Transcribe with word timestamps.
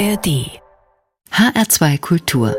ARD 0.00 0.48
HR2 1.30 2.00
Kultur 2.00 2.56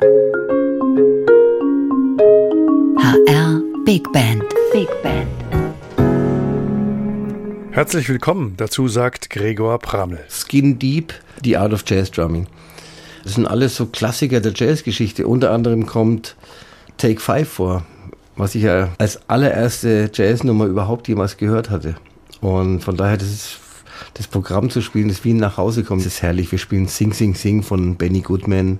HR 2.99 3.63
Big 3.83 4.03
Band 4.13 4.43
Big 4.71 4.87
Band 5.01 5.27
Herzlich 7.71 8.07
willkommen, 8.09 8.53
dazu 8.57 8.87
sagt 8.87 9.31
Gregor 9.31 9.79
Pramel. 9.79 10.19
Skin 10.29 10.77
Deep, 10.77 11.15
The 11.43 11.57
Art 11.57 11.73
of 11.73 11.83
Jazz 11.87 12.11
Drumming. 12.11 12.45
Das 13.23 13.33
sind 13.33 13.47
alles 13.47 13.75
so 13.75 13.87
Klassiker 13.87 14.39
der 14.39 14.53
Jazzgeschichte. 14.53 15.25
Unter 15.25 15.49
anderem 15.49 15.87
kommt 15.87 16.35
Take 16.97 17.19
Five 17.19 17.49
vor, 17.49 17.83
was 18.35 18.53
ich 18.53 18.61
ja 18.61 18.89
als 18.99 19.19
allererste 19.27 20.11
Jazznummer 20.13 20.65
überhaupt 20.65 21.07
jemals 21.07 21.37
gehört 21.37 21.71
hatte. 21.71 21.95
Und 22.39 22.81
von 22.81 22.97
daher, 22.97 23.17
das 23.17 23.29
ist 23.29 23.60
das 24.13 24.27
Programm 24.27 24.69
zu 24.69 24.81
spielen, 24.81 25.07
das 25.07 25.23
wie 25.23 25.33
ein 25.33 25.37
Nachhausekommen, 25.37 26.03
das 26.03 26.13
ist 26.13 26.21
herrlich. 26.21 26.51
Wir 26.51 26.59
spielen 26.59 26.87
Sing 26.87 27.13
Sing 27.13 27.35
Sing 27.35 27.63
von 27.63 27.95
Benny 27.95 28.21
Goodman. 28.21 28.79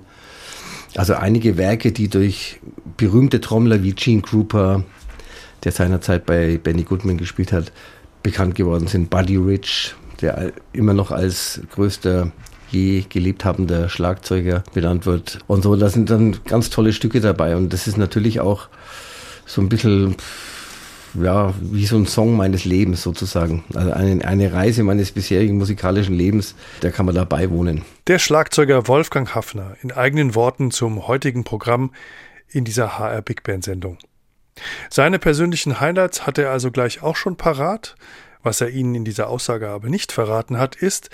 Also 0.94 1.14
einige 1.14 1.56
Werke, 1.56 1.92
die 1.92 2.08
durch 2.08 2.60
berühmte 2.96 3.40
Trommler 3.40 3.82
wie 3.82 3.92
Gene 3.92 4.22
Krupa, 4.22 4.84
der 5.64 5.72
seinerzeit 5.72 6.26
bei 6.26 6.58
Benny 6.58 6.82
Goodman 6.82 7.16
gespielt 7.16 7.52
hat, 7.52 7.72
bekannt 8.22 8.54
geworden 8.54 8.86
sind. 8.86 9.10
Buddy 9.10 9.36
Rich, 9.36 9.94
der 10.20 10.52
immer 10.72 10.94
noch 10.94 11.10
als 11.10 11.60
größter 11.70 12.30
je 12.70 13.04
gelebt 13.08 13.44
habender 13.44 13.88
Schlagzeuger 13.88 14.64
benannt 14.72 15.06
wird. 15.06 15.38
Und 15.46 15.62
so, 15.62 15.76
da 15.76 15.88
sind 15.88 16.10
dann 16.10 16.38
ganz 16.44 16.70
tolle 16.70 16.92
Stücke 16.92 17.20
dabei. 17.20 17.56
Und 17.56 17.72
das 17.72 17.86
ist 17.86 17.98
natürlich 17.98 18.40
auch 18.40 18.68
so 19.46 19.60
ein 19.60 19.68
bisschen, 19.68 20.16
ja, 21.14 21.54
wie 21.60 21.86
so 21.86 21.96
ein 21.96 22.06
Song 22.06 22.36
meines 22.36 22.64
Lebens 22.64 23.02
sozusagen. 23.02 23.64
Also 23.74 23.92
eine, 23.92 24.24
eine 24.24 24.52
Reise 24.52 24.82
meines 24.82 25.12
bisherigen 25.12 25.58
musikalischen 25.58 26.14
Lebens, 26.14 26.54
da 26.80 26.90
kann 26.90 27.06
man 27.06 27.14
dabei 27.14 27.50
wohnen. 27.50 27.84
Der 28.06 28.18
Schlagzeuger 28.18 28.88
Wolfgang 28.88 29.34
Hafner 29.34 29.76
in 29.82 29.92
eigenen 29.92 30.34
Worten 30.34 30.70
zum 30.70 31.06
heutigen 31.06 31.44
Programm 31.44 31.92
in 32.48 32.64
dieser 32.64 32.98
HR 32.98 33.22
Big 33.22 33.42
Band 33.42 33.64
Sendung. 33.64 33.98
Seine 34.90 35.18
persönlichen 35.18 35.80
Highlights 35.80 36.26
hat 36.26 36.38
er 36.38 36.50
also 36.50 36.70
gleich 36.70 37.02
auch 37.02 37.16
schon 37.16 37.36
parat. 37.36 37.96
Was 38.42 38.60
er 38.60 38.70
Ihnen 38.70 38.94
in 38.94 39.04
dieser 39.04 39.28
Aussage 39.28 39.68
aber 39.68 39.88
nicht 39.88 40.12
verraten 40.12 40.58
hat, 40.58 40.74
ist, 40.74 41.10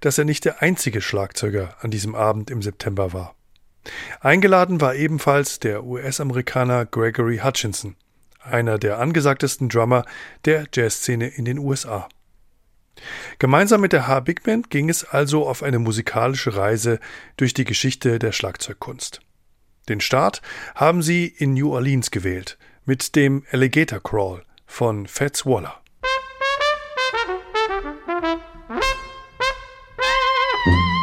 dass 0.00 0.16
er 0.16 0.24
nicht 0.24 0.44
der 0.44 0.62
einzige 0.62 1.00
Schlagzeuger 1.00 1.76
an 1.80 1.90
diesem 1.90 2.14
Abend 2.14 2.50
im 2.50 2.62
September 2.62 3.12
war. 3.12 3.34
Eingeladen 4.20 4.80
war 4.80 4.94
ebenfalls 4.94 5.58
der 5.58 5.84
US-Amerikaner 5.84 6.86
Gregory 6.86 7.38
Hutchinson, 7.38 7.96
einer 8.42 8.78
der 8.78 8.98
angesagtesten 8.98 9.68
Drummer 9.68 10.04
der 10.44 10.66
Jazzszene 10.72 11.28
in 11.28 11.44
den 11.44 11.58
USA. 11.58 12.08
Gemeinsam 13.38 13.80
mit 13.80 13.92
der 13.92 14.06
H 14.06 14.20
Big 14.20 14.42
Band 14.42 14.70
ging 14.70 14.88
es 14.88 15.04
also 15.04 15.46
auf 15.46 15.62
eine 15.62 15.78
musikalische 15.78 16.56
Reise 16.56 16.98
durch 17.36 17.54
die 17.54 17.64
Geschichte 17.64 18.18
der 18.18 18.32
Schlagzeugkunst. 18.32 19.20
Den 19.88 20.00
Start 20.00 20.42
haben 20.74 21.02
sie 21.02 21.26
in 21.26 21.54
New 21.54 21.72
Orleans 21.72 22.10
gewählt, 22.10 22.58
mit 22.84 23.16
dem 23.16 23.44
Alligator 23.50 24.02
Crawl 24.02 24.44
von 24.66 25.06
Fats 25.06 25.46
Waller. 25.46 25.80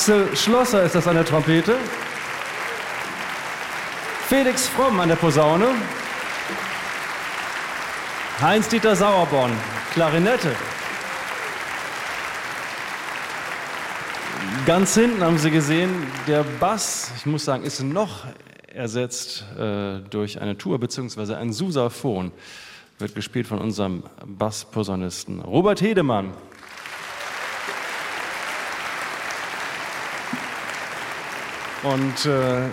Axel 0.00 0.34
Schlosser 0.34 0.82
ist 0.82 0.94
das 0.94 1.06
an 1.06 1.14
der 1.14 1.26
Trompete. 1.26 1.76
Felix 4.28 4.66
Fromm 4.66 4.98
an 4.98 5.10
der 5.10 5.16
Posaune. 5.16 5.66
Heinz-Dieter 8.40 8.96
Sauerborn, 8.96 9.52
Klarinette. 9.92 10.56
Ganz 14.64 14.94
hinten 14.94 15.22
haben 15.22 15.36
Sie 15.36 15.50
gesehen, 15.50 15.90
der 16.26 16.44
Bass, 16.44 17.12
ich 17.18 17.26
muss 17.26 17.44
sagen, 17.44 17.64
ist 17.64 17.82
noch 17.82 18.24
ersetzt 18.72 19.44
äh, 19.58 19.98
durch 20.08 20.40
eine 20.40 20.56
Tour 20.56 20.78
bzw. 20.78 21.34
ein 21.34 21.52
Susaphon. 21.52 22.32
Wird 22.98 23.14
gespielt 23.14 23.46
von 23.46 23.58
unserem 23.58 24.04
Bassposaunisten 24.24 25.42
Robert 25.42 25.82
Hedemann. 25.82 26.32
Und 31.82 32.26
äh, 32.26 32.68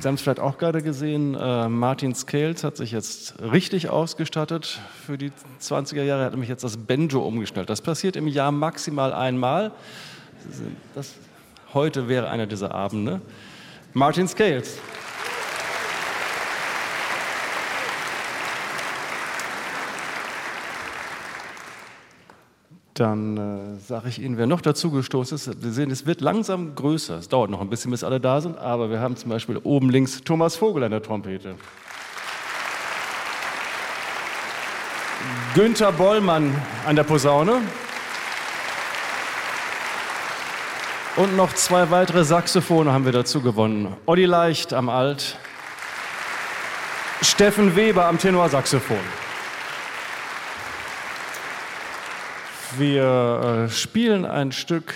Sie 0.00 0.06
haben 0.06 0.14
es 0.14 0.20
vielleicht 0.20 0.38
auch 0.38 0.58
gerade 0.58 0.80
gesehen, 0.80 1.34
äh, 1.34 1.68
Martin 1.68 2.14
Scales 2.14 2.62
hat 2.62 2.76
sich 2.76 2.92
jetzt 2.92 3.34
richtig 3.42 3.90
ausgestattet 3.90 4.78
für 5.04 5.18
die 5.18 5.32
20er 5.60 6.04
Jahre. 6.04 6.20
Er 6.20 6.26
hat 6.26 6.32
nämlich 6.32 6.48
jetzt 6.48 6.62
das 6.62 6.76
Banjo 6.76 7.20
umgestellt. 7.26 7.68
Das 7.68 7.82
passiert 7.82 8.14
im 8.14 8.28
Jahr 8.28 8.52
maximal 8.52 9.12
einmal. 9.12 9.72
Das, 10.94 11.14
heute 11.74 12.06
wäre 12.06 12.30
einer 12.30 12.46
dieser 12.46 12.76
Abende. 12.76 13.20
Martin 13.92 14.28
Scales. 14.28 14.78
Dann 22.98 23.36
äh, 23.36 23.78
sage 23.86 24.08
ich 24.08 24.20
Ihnen, 24.20 24.38
wer 24.38 24.48
noch 24.48 24.60
dazu 24.60 24.90
gestoßen 24.90 25.36
ist. 25.36 25.44
Sie 25.44 25.70
sehen, 25.70 25.88
es 25.92 26.04
wird 26.04 26.20
langsam 26.20 26.74
größer. 26.74 27.18
Es 27.18 27.28
dauert 27.28 27.48
noch 27.48 27.60
ein 27.60 27.70
bisschen, 27.70 27.92
bis 27.92 28.02
alle 28.02 28.18
da 28.18 28.40
sind, 28.40 28.58
aber 28.58 28.90
wir 28.90 28.98
haben 28.98 29.16
zum 29.16 29.30
Beispiel 29.30 29.60
oben 29.62 29.88
links 29.88 30.24
Thomas 30.24 30.56
Vogel 30.56 30.82
an 30.82 30.90
der 30.90 31.00
Trompete. 31.00 31.54
Günther 35.54 35.92
Bollmann 35.92 36.52
an 36.86 36.96
der 36.96 37.04
Posaune. 37.04 37.60
Und 41.14 41.36
noch 41.36 41.52
zwei 41.52 41.90
weitere 41.90 42.24
Saxophone 42.24 42.90
haben 42.90 43.04
wir 43.04 43.12
dazu 43.12 43.40
gewonnen. 43.40 43.96
Olli 44.06 44.24
Leicht 44.24 44.74
am 44.74 44.88
Alt, 44.88 45.36
Steffen 47.22 47.76
Weber 47.76 48.06
am 48.06 48.18
Tenorsaxophon. 48.18 49.27
Wir 52.76 53.66
äh, 53.66 53.70
spielen 53.70 54.26
ein 54.26 54.52
Stück 54.52 54.92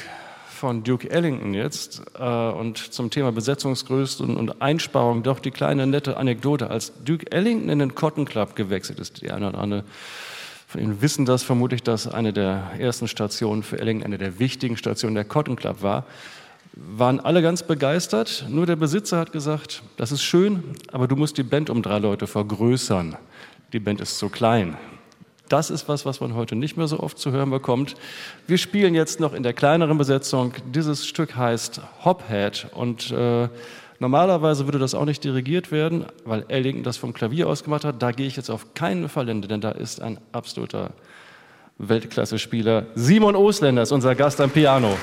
von 0.47 0.85
Duke 0.85 1.11
Ellington 1.11 1.55
jetzt 1.55 2.03
äh, 2.19 2.23
und 2.23 2.77
zum 2.77 3.11
Thema 3.11 3.33
Besetzungsgrößen 3.33 4.37
und 4.37 4.61
Einsparung 4.61 5.23
doch 5.23 5.41
die 5.41 5.51
kleine 5.51 5.87
nette 5.87 6.19
Anekdote. 6.19 6.71
Als 6.71 6.93
Duke 7.03 7.33
Ellington 7.33 7.71
in 7.71 7.79
den 7.79 7.95
Cotton 7.95 8.27
Club 8.27 8.57
gewechselt 8.57 9.01
ist, 9.01 9.23
die 9.23 9.31
eine 9.31 9.49
oder 9.49 9.59
andere 9.59 9.85
von 10.69 10.81
Ihnen 10.81 11.03
wissen 11.03 11.25
das 11.25 11.43
vermutlich, 11.43 11.83
dass 11.83 12.07
eine 12.07 12.33
der 12.33 12.73
ersten 12.79 13.09
Stationen 13.09 13.63
für 13.63 13.79
Ellington, 13.79 14.07
eine 14.07 14.19
der 14.19 14.39
wichtigen 14.39 14.77
Stationen 14.77 15.15
der 15.15 15.25
Cotton 15.25 15.57
Club 15.57 15.83
war, 15.83 16.05
waren 16.75 17.21
alle 17.21 17.43
ganz 17.43 17.63
begeistert. 17.63 18.47
Nur 18.49 18.67
der 18.67 18.77
Besitzer 18.77 19.19
hat 19.19 19.33
gesagt, 19.33 19.83
das 19.97 20.13
ist 20.13 20.23
schön, 20.23 20.63
aber 20.93 21.09
du 21.09 21.17
musst 21.17 21.39
die 21.39 21.43
Band 21.43 21.71
um 21.71 21.83
drei 21.83 21.99
Leute 21.99 22.27
vergrößern. 22.27 23.17
Die 23.73 23.81
Band 23.81 24.01
ist 24.01 24.19
zu 24.19 24.29
klein. 24.29 24.77
Das 25.53 25.69
ist 25.69 25.87
was, 25.87 26.07
was 26.07 26.23
man 26.23 26.35
heute 26.35 26.57
nicht 26.57 26.79
mehr 26.79 26.87
so 26.87 26.99
oft 26.99 27.19
zu 27.19 27.31
hören 27.31 27.51
bekommt. 27.51 27.95
Wir 28.47 28.57
spielen 28.57 28.95
jetzt 28.95 29.21
noch 29.21 29.35
in 29.35 29.43
der 29.43 29.53
kleineren 29.53 29.99
Besetzung. 29.99 30.55
Dieses 30.75 31.07
Stück 31.07 31.37
heißt 31.37 31.83
Hophead 32.07 32.69
und 32.75 33.11
äh, 33.11 33.51
normalerweise 33.99 34.67
würde 34.67 34.79
das 34.79 34.95
auch 34.95 35.05
nicht 35.05 35.23
dirigiert 35.25 35.71
werden, 35.71 36.07
weil 36.25 36.47
Ellington 36.49 36.85
das 36.85 36.97
vom 36.97 37.13
Klavier 37.13 37.51
aus 37.51 37.65
gemacht 37.65 37.85
hat. 37.85 38.01
Da 38.01 38.13
gehe 38.13 38.27
ich 38.27 38.37
jetzt 38.37 38.49
auf 38.49 38.73
keinen 38.73 39.11
Fall 39.11 39.27
hin, 39.27 39.43
denn 39.43 39.61
da 39.61 39.73
ist 39.73 40.01
ein 40.01 40.17
absoluter 40.33 40.93
Weltklasse-Spieler. 41.77 42.87
Simon 42.95 43.37
Osländer 43.37 43.83
ist 43.83 43.93
unser 43.93 44.15
Gast 44.15 44.41
am 44.41 44.49
Piano. 44.49 44.97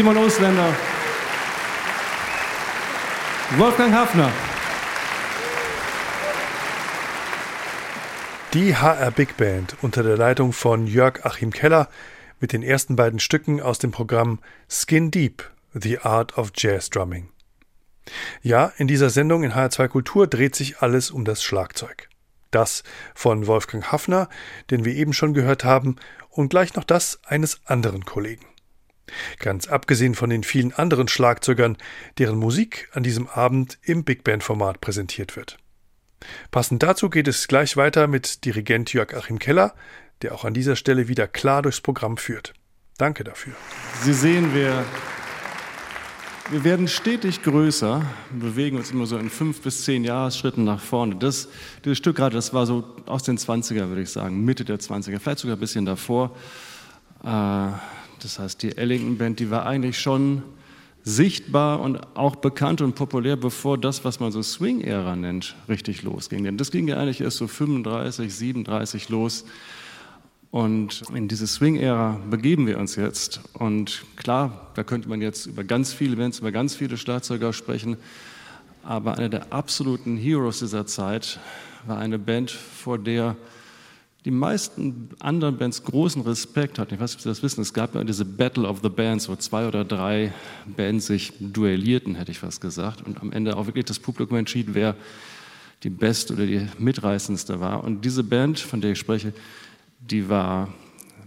Simon 0.00 0.16
Osländer, 0.16 0.74
Wolfgang 3.58 3.92
Hafner. 3.92 4.32
Die 8.54 8.74
HR 8.74 9.10
Big 9.10 9.36
Band 9.36 9.76
unter 9.82 10.02
der 10.02 10.16
Leitung 10.16 10.54
von 10.54 10.86
Jörg 10.86 11.26
Achim 11.26 11.52
Keller 11.52 11.90
mit 12.40 12.54
den 12.54 12.62
ersten 12.62 12.96
beiden 12.96 13.20
Stücken 13.20 13.60
aus 13.60 13.78
dem 13.78 13.90
Programm 13.90 14.38
Skin 14.70 15.10
Deep, 15.10 15.44
The 15.74 15.98
Art 15.98 16.38
of 16.38 16.52
Jazz 16.54 16.88
Drumming. 16.88 17.28
Ja, 18.40 18.72
in 18.78 18.88
dieser 18.88 19.10
Sendung 19.10 19.42
in 19.42 19.52
HR2 19.52 19.88
Kultur 19.88 20.26
dreht 20.26 20.54
sich 20.54 20.78
alles 20.78 21.10
um 21.10 21.26
das 21.26 21.42
Schlagzeug. 21.42 22.08
Das 22.50 22.84
von 23.14 23.46
Wolfgang 23.46 23.92
Hafner, 23.92 24.30
den 24.70 24.86
wir 24.86 24.94
eben 24.94 25.12
schon 25.12 25.34
gehört 25.34 25.62
haben, 25.64 25.96
und 26.30 26.48
gleich 26.48 26.72
noch 26.72 26.84
das 26.84 27.20
eines 27.26 27.60
anderen 27.66 28.06
Kollegen. 28.06 28.46
Ganz 29.38 29.68
abgesehen 29.68 30.14
von 30.14 30.30
den 30.30 30.42
vielen 30.42 30.72
anderen 30.72 31.08
Schlagzeugern, 31.08 31.76
deren 32.18 32.38
Musik 32.38 32.88
an 32.92 33.02
diesem 33.02 33.28
Abend 33.28 33.78
im 33.82 34.04
Big 34.04 34.24
Band 34.24 34.42
Format 34.42 34.80
präsentiert 34.80 35.36
wird. 35.36 35.58
Passend 36.50 36.82
dazu 36.82 37.10
geht 37.10 37.28
es 37.28 37.48
gleich 37.48 37.76
weiter 37.76 38.06
mit 38.06 38.44
Dirigent 38.44 38.92
Jörg 38.92 39.14
Achim 39.14 39.38
Keller, 39.38 39.74
der 40.22 40.34
auch 40.34 40.44
an 40.44 40.54
dieser 40.54 40.76
Stelle 40.76 41.08
wieder 41.08 41.26
klar 41.26 41.62
durchs 41.62 41.80
Programm 41.80 42.16
führt. 42.16 42.52
Danke 42.98 43.24
dafür. 43.24 43.54
Sie 44.02 44.12
sehen, 44.12 44.54
wir, 44.54 44.84
wir 46.50 46.64
werden 46.64 46.88
stetig 46.88 47.42
größer, 47.42 48.04
bewegen 48.38 48.76
uns 48.76 48.90
immer 48.90 49.06
so 49.06 49.16
in 49.16 49.30
fünf 49.30 49.62
bis 49.62 49.84
zehn 49.84 50.04
Jahresschritten 50.04 50.64
nach 50.64 50.80
vorne. 50.80 51.16
Das, 51.16 51.48
dieses 51.84 51.96
Stück 51.96 52.16
gerade, 52.16 52.34
das 52.34 52.52
war 52.52 52.66
so 52.66 52.84
aus 53.06 53.22
den 53.22 53.38
20er, 53.38 53.88
würde 53.88 54.02
ich 54.02 54.10
sagen, 54.10 54.44
Mitte 54.44 54.66
der 54.66 54.78
20er, 54.78 55.18
vielleicht 55.18 55.38
sogar 55.38 55.56
ein 55.56 55.60
bisschen 55.60 55.86
davor. 55.86 56.36
Äh, 57.24 57.68
das 58.22 58.38
heißt, 58.38 58.62
die 58.62 58.76
Ellington 58.76 59.18
Band, 59.18 59.40
die 59.40 59.50
war 59.50 59.66
eigentlich 59.66 59.98
schon 59.98 60.42
sichtbar 61.02 61.80
und 61.80 62.16
auch 62.16 62.36
bekannt 62.36 62.80
und 62.80 62.94
populär, 62.94 63.36
bevor 63.36 63.78
das, 63.78 64.04
was 64.04 64.20
man 64.20 64.32
so 64.32 64.42
Swing-Ära 64.42 65.16
nennt, 65.16 65.54
richtig 65.68 66.02
losging. 66.02 66.44
Denn 66.44 66.56
das 66.56 66.70
ging 66.70 66.88
ja 66.88 66.96
eigentlich 66.96 67.20
erst 67.20 67.38
so 67.38 67.46
35, 67.46 68.34
37 68.34 69.08
los. 69.08 69.44
Und 70.50 71.02
in 71.14 71.28
diese 71.28 71.46
Swing-Ära 71.46 72.20
begeben 72.28 72.66
wir 72.66 72.78
uns 72.78 72.96
jetzt. 72.96 73.40
Und 73.54 74.04
klar, 74.16 74.72
da 74.74 74.82
könnte 74.82 75.08
man 75.08 75.22
jetzt 75.22 75.46
über 75.46 75.64
ganz 75.64 75.92
viele 75.92 76.16
Bands, 76.16 76.40
über 76.40 76.52
ganz 76.52 76.74
viele 76.74 76.96
Schlagzeuger 76.96 77.52
sprechen. 77.52 77.96
Aber 78.82 79.16
einer 79.16 79.28
der 79.28 79.52
absoluten 79.52 80.16
Heroes 80.16 80.58
dieser 80.58 80.86
Zeit 80.86 81.38
war 81.86 81.98
eine 81.98 82.18
Band, 82.18 82.50
vor 82.50 82.98
der 82.98 83.36
die 84.24 84.30
meisten 84.30 85.10
anderen 85.20 85.56
Bands 85.56 85.82
großen 85.82 86.22
Respekt 86.22 86.78
hatten. 86.78 86.94
Ich 86.94 87.00
weiß 87.00 87.10
nicht, 87.10 87.20
ob 87.20 87.22
Sie 87.22 87.28
das 87.28 87.42
wissen. 87.42 87.62
Es 87.62 87.72
gab 87.72 87.94
ja 87.94 88.04
diese 88.04 88.24
Battle 88.24 88.68
of 88.68 88.80
the 88.82 88.90
Bands, 88.90 89.28
wo 89.28 89.36
zwei 89.36 89.66
oder 89.66 89.84
drei 89.84 90.32
Bands 90.76 91.06
sich 91.06 91.32
duellierten, 91.40 92.14
hätte 92.16 92.30
ich 92.30 92.38
fast 92.38 92.60
gesagt. 92.60 93.06
Und 93.06 93.20
am 93.20 93.32
Ende 93.32 93.56
auch 93.56 93.66
wirklich 93.66 93.86
das 93.86 93.98
Publikum 93.98 94.36
entschied, 94.36 94.74
wer 94.74 94.94
die 95.82 95.90
beste 95.90 96.34
oder 96.34 96.44
die 96.44 96.68
mitreißendste 96.78 97.60
war. 97.60 97.82
Und 97.82 98.04
diese 98.04 98.22
Band, 98.22 98.58
von 98.58 98.82
der 98.82 98.92
ich 98.92 98.98
spreche, 98.98 99.32
die 100.00 100.28
war 100.28 100.68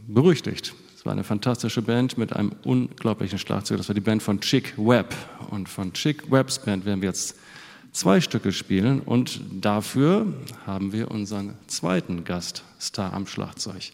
berüchtigt. 0.08 0.76
Es 0.96 1.06
war 1.06 1.14
eine 1.14 1.24
fantastische 1.24 1.82
Band 1.82 2.18
mit 2.20 2.34
einem 2.34 2.52
unglaublichen 2.64 3.40
Schlagzeug. 3.40 3.78
Das 3.78 3.90
war 3.90 3.96
die 3.96 4.02
Band 4.02 4.22
von 4.22 4.40
Chick 4.40 4.74
Webb. 4.78 5.16
Und 5.50 5.68
von 5.68 5.92
Chick 5.94 6.32
Webbs 6.32 6.60
Band 6.60 6.86
werden 6.86 7.02
wir 7.02 7.10
jetzt 7.10 7.38
zwei 7.94 8.20
Stücke 8.20 8.52
spielen 8.52 9.00
und 9.00 9.40
dafür 9.62 10.26
haben 10.66 10.92
wir 10.92 11.12
unseren 11.12 11.54
zweiten 11.68 12.24
Gaststar 12.24 13.14
am 13.14 13.28
Schlagzeug. 13.28 13.92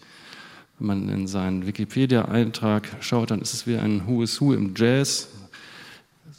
Wenn 0.80 0.88
man 0.88 1.10
in 1.10 1.28
seinen 1.28 1.68
Wikipedia-Eintrag 1.68 2.88
schaut, 3.02 3.32
dann 3.32 3.42
ist 3.42 3.54
es 3.54 3.68
wie 3.68 3.76
ein 3.76 4.08
Who 4.08 4.24
is 4.24 4.40
Who 4.40 4.54
im 4.54 4.74
Jazz, 4.76 5.28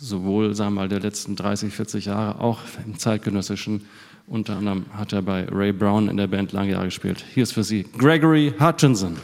sowohl 0.01 0.55
sagen 0.55 0.75
wir 0.75 0.81
mal 0.83 0.89
der 0.89 1.01
letzten 1.01 1.37
30, 1.37 1.73
40 1.73 2.07
Jahre, 2.07 2.41
auch 2.41 2.61
im 2.87 2.99
zeitgenössischen. 2.99 3.87
Unter 4.27 4.57
anderem 4.57 4.87
hat 4.95 5.13
er 5.13 5.23
bei 5.23 5.45
Ray 5.51 5.73
Brown 5.73 6.09
in 6.09 6.17
der 6.17 6.29
Band 6.29 6.53
lange 6.53 6.73
Jahre 6.73 6.87
gespielt. 6.87 7.25
Hier 7.35 7.43
ist 7.43 7.53
für 7.53 7.65
Sie 7.65 7.85
Gregory 7.99 8.55
Hutchinson. 8.59 9.17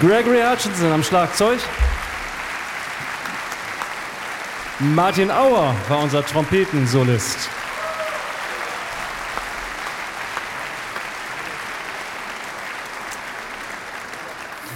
Gregory 0.00 0.40
Hutchinson 0.40 0.92
am 0.92 1.02
Schlagzeug. 1.02 1.60
Martin 4.80 5.30
Auer 5.30 5.74
war 5.88 6.02
unser 6.02 6.24
Trompetensolist. 6.24 7.48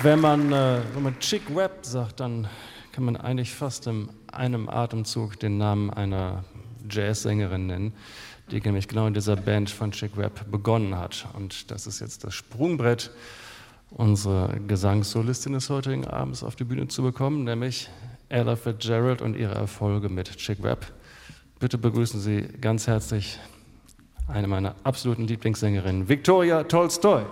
Wenn 0.02 0.20
man, 0.20 0.52
äh, 0.52 0.80
wenn 0.94 1.02
man 1.02 1.18
Chick 1.18 1.42
Webb 1.54 1.78
sagt, 1.82 2.20
dann 2.20 2.46
kann 2.92 3.04
man 3.04 3.16
eigentlich 3.16 3.52
fast 3.52 3.88
in 3.88 4.08
einem 4.32 4.68
Atemzug 4.68 5.40
den 5.40 5.58
Namen 5.58 5.90
einer 5.90 6.44
Jazzsängerin 6.88 7.66
nennen, 7.66 7.92
die 8.50 8.60
nämlich 8.60 8.86
genau 8.86 9.08
in 9.08 9.14
dieser 9.14 9.34
Band 9.34 9.70
von 9.70 9.90
Chick 9.90 10.16
Webb 10.16 10.50
begonnen 10.50 10.96
hat. 10.96 11.26
Und 11.34 11.72
das 11.72 11.88
ist 11.88 12.00
jetzt 12.00 12.22
das 12.22 12.34
Sprungbrett, 12.34 13.10
unsere 13.90 14.60
Gesangssolistin 14.66 15.54
des 15.54 15.70
heutigen 15.70 16.06
Abends 16.06 16.42
auf 16.42 16.56
die 16.56 16.64
Bühne 16.64 16.88
zu 16.88 17.02
bekommen, 17.02 17.44
nämlich 17.44 17.88
Ella 18.28 18.56
Fitzgerald 18.56 19.22
und 19.22 19.36
ihre 19.36 19.54
Erfolge 19.54 20.08
mit 20.08 20.36
Chick 20.36 20.62
Webb. 20.62 20.92
Bitte 21.58 21.78
begrüßen 21.78 22.20
Sie 22.20 22.42
ganz 22.60 22.86
herzlich 22.86 23.38
eine 24.28 24.46
meiner 24.46 24.74
absoluten 24.84 25.26
Lieblingssängerinnen, 25.26 26.08
Victoria 26.08 26.64
Tolstoy. 26.64 27.22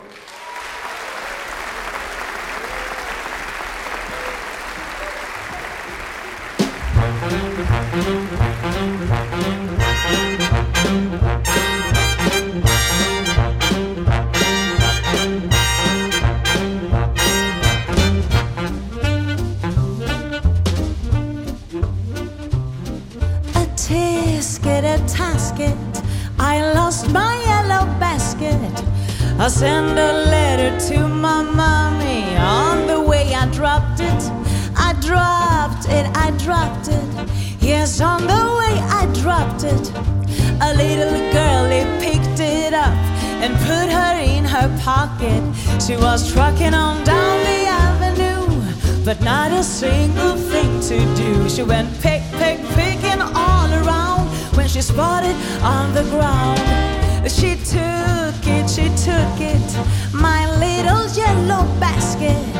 Pocket. 45.06 45.42
She 45.82 45.96
was 45.96 46.32
trucking 46.32 46.74
on 46.74 47.04
down 47.04 47.38
the 47.44 47.60
avenue, 47.66 49.04
but 49.04 49.20
not 49.22 49.52
a 49.52 49.62
single 49.62 50.36
thing 50.36 50.80
to 50.80 50.98
do. 51.14 51.48
She 51.48 51.62
went 51.62 51.88
pick, 52.00 52.22
pick, 52.32 52.58
picking 52.74 53.20
all 53.20 53.70
around 53.80 54.28
when 54.56 54.68
she 54.68 54.82
spotted 54.82 55.36
on 55.62 55.94
the 55.94 56.02
ground. 56.14 56.60
She 57.30 57.56
took 57.56 58.40
it, 58.56 58.70
she 58.70 58.86
took 59.06 59.36
it, 59.40 59.66
my 60.12 60.42
little 60.58 61.04
yellow 61.14 61.64
basket. 61.80 62.55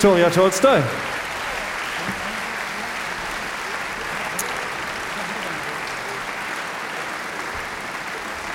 Victoria 0.00 0.30
Tolstoy. 0.30 0.80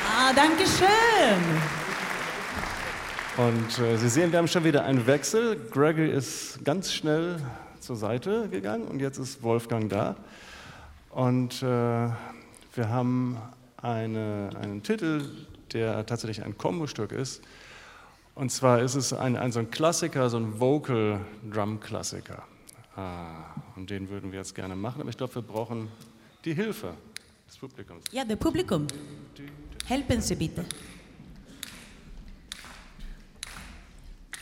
Ah, 0.09 0.33
danke 0.35 0.63
schön. 0.65 1.37
Und 3.37 3.77
äh, 3.77 3.95
Sie 3.97 4.09
sehen, 4.09 4.31
wir 4.31 4.39
haben 4.39 4.47
schon 4.47 4.63
wieder 4.63 4.85
einen 4.85 5.05
Wechsel. 5.05 5.55
Gregory 5.69 6.09
ist 6.09 6.65
ganz 6.65 6.91
schnell 6.91 7.39
zur 7.79 7.95
Seite 7.95 8.49
gegangen 8.49 8.87
und 8.87 8.99
jetzt 8.99 9.19
ist 9.19 9.43
Wolfgang 9.43 9.87
da. 9.87 10.15
Und 11.11 11.61
äh, 11.61 11.65
wir 11.67 12.89
haben 12.89 13.37
eine, 13.77 14.49
einen 14.59 14.81
Titel, 14.81 15.21
der 15.73 16.07
tatsächlich 16.07 16.43
ein 16.43 16.57
Kombostück 16.57 17.11
ist. 17.11 17.43
Und 18.35 18.51
zwar 18.51 18.81
ist 18.81 18.95
es 18.95 19.13
ein, 19.13 19.37
ein 19.37 19.53
so 19.53 19.59
ein 19.59 19.71
Klassiker, 19.71 20.29
so 20.29 20.37
ein 20.37 20.59
Vocal-Drum-Klassiker. 20.59 22.43
Ah, 22.97 23.45
und 23.77 23.89
den 23.89 24.09
würden 24.09 24.31
wir 24.31 24.39
jetzt 24.39 24.53
gerne 24.53 24.75
machen, 24.75 25.01
aber 25.01 25.09
ich 25.09 25.17
glaube, 25.17 25.35
wir 25.35 25.41
brauchen 25.41 25.87
die 26.43 26.53
Hilfe 26.53 26.93
des 27.47 27.57
Publikums. 27.57 28.03
Ja, 28.11 28.25
der 28.25 28.35
Publikum. 28.35 28.87
Helfen 29.85 30.21
Sie 30.21 30.35
bitte. 30.35 30.65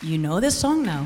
You 0.02 0.18
know 0.18 0.40
the 0.40 0.50
song 0.50 0.84
now. 0.84 1.06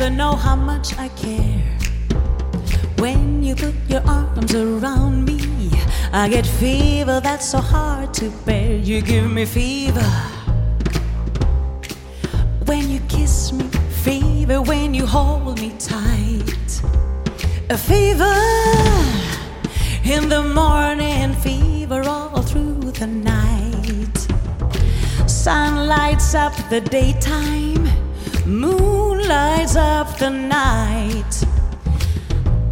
Never 0.00 0.16
know 0.16 0.34
how 0.34 0.56
much 0.56 0.96
I 0.96 1.08
care. 1.08 1.62
When 2.96 3.42
you 3.42 3.54
put 3.54 3.74
your 3.86 4.00
arms 4.06 4.54
around 4.54 5.26
me, 5.26 5.70
I 6.10 6.26
get 6.26 6.46
fever 6.46 7.20
that's 7.20 7.50
so 7.50 7.58
hard 7.58 8.14
to 8.14 8.30
bear. 8.46 8.76
You 8.76 9.02
give 9.02 9.30
me 9.30 9.44
fever. 9.44 10.10
When 12.64 12.88
you 12.88 13.00
kiss 13.10 13.52
me, 13.52 13.64
fever 14.02 14.62
when 14.62 14.94
you 14.94 15.04
hold 15.04 15.60
me 15.60 15.74
tight. 15.78 16.70
A 17.68 17.76
fever 17.76 18.38
in 20.02 20.30
the 20.30 20.42
morning, 20.42 21.34
fever 21.42 22.00
all 22.08 22.40
through 22.40 22.92
the 22.92 23.06
night. 23.06 24.16
Sun 25.28 25.88
lights 25.88 26.34
up 26.34 26.54
the 26.70 26.80
daytime, 26.80 27.79
moon 28.50 29.28
lights 29.28 29.76
up 29.76 30.18
the 30.18 30.28
night. 30.28 31.44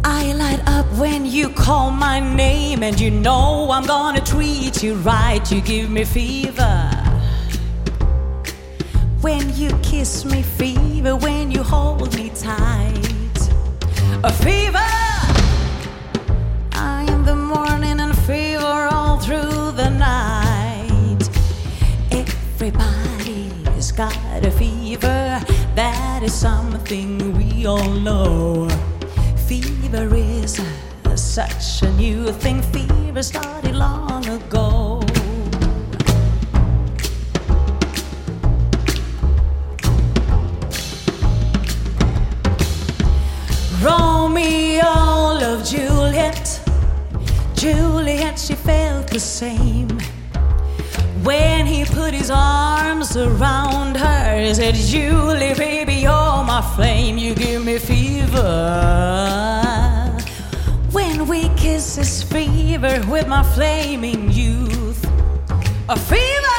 I 0.03 0.33
light 0.33 0.61
up 0.67 0.85
when 0.97 1.25
you 1.25 1.49
call 1.49 1.91
my 1.91 2.19
name, 2.19 2.83
and 2.83 2.99
you 2.99 3.09
know 3.09 3.71
I'm 3.71 3.85
gonna 3.85 4.21
treat 4.21 4.83
you 4.83 4.95
right. 4.95 5.49
You 5.51 5.61
give 5.61 5.89
me 5.89 6.03
fever 6.03 6.91
when 9.21 9.53
you 9.55 9.69
kiss 9.83 10.25
me, 10.25 10.41
fever 10.41 11.15
when 11.15 11.51
you 11.51 11.63
hold 11.63 12.15
me 12.15 12.29
tight. 12.29 13.39
A 14.23 14.31
fever. 14.31 14.77
I 16.73 17.05
am 17.09 17.25
the 17.25 17.35
morning 17.35 17.68
is 26.29 26.35
something 26.35 27.17
we 27.37 27.65
all 27.65 27.91
know. 28.07 28.69
Fever 29.47 30.13
is 30.15 30.61
such 31.15 31.81
a 31.81 31.89
new 31.93 32.31
thing. 32.31 32.61
Fever 32.61 33.23
started 33.23 33.75
long 33.75 34.23
ago. 34.27 35.01
Romeo 43.81 44.93
loved 45.43 45.65
Juliet. 45.65 46.45
Juliet, 47.55 48.37
she 48.37 48.53
felt 48.53 49.07
the 49.07 49.19
same. 49.19 49.89
When 51.23 51.65
he 51.65 51.83
put 51.85 52.13
his 52.13 52.31
arms 52.31 53.17
around 53.17 53.97
her, 53.97 54.39
he 54.39 54.53
said, 54.53 54.75
Julie, 54.75 55.53
baby, 55.53 55.95
you're 55.95 56.43
my 56.43 56.61
flame. 56.75 57.17
You 57.17 57.35
give 57.35 57.65
me 57.65 57.77
fever. 57.77 58.45
When 60.91 61.27
we 61.27 61.49
kiss 61.49 61.95
this 61.95 62.23
fever 62.23 63.01
with 63.09 63.27
my 63.27 63.43
flaming 63.43 64.31
youth, 64.31 65.03
a 65.89 65.97
fever. 65.97 66.49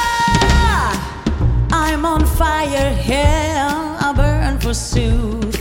I'm 1.73 2.05
on 2.05 2.25
fire, 2.25 2.97
yeah, 3.05 3.97
I 4.01 4.13
burn 4.13 4.57
for 4.57 4.73
forsooth. 4.73 5.60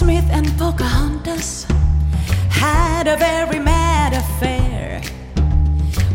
Smith 0.00 0.30
and 0.30 0.46
Pocahontas 0.56 1.66
had 2.48 3.06
a 3.06 3.18
very 3.18 3.58
mad 3.58 4.14
affair. 4.14 5.02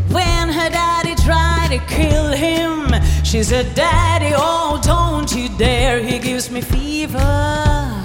When 0.09 0.49
her 0.49 0.69
daddy 0.71 1.13
tried 1.13 1.67
to 1.69 1.77
kill 1.85 2.31
him, 2.31 2.89
she 3.23 3.43
said, 3.43 3.75
Daddy, 3.75 4.33
oh, 4.35 4.81
don't 4.83 5.31
you 5.35 5.49
dare, 5.59 6.01
he 6.01 6.17
gives 6.17 6.49
me 6.49 6.61
fever. 6.61 8.03